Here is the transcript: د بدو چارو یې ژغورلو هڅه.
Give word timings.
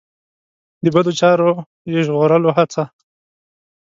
د 0.83 0.85
بدو 0.93 1.11
چارو 1.19 1.51
یې 1.91 1.99
ژغورلو 2.07 2.49
هڅه. 2.57 2.83